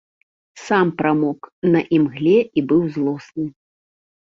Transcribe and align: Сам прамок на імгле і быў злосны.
Сам 0.61 0.93
прамок 1.01 1.39
на 1.77 1.85
імгле 1.99 2.35
і 2.41 2.59
быў 2.73 2.83
злосны. 2.99 3.49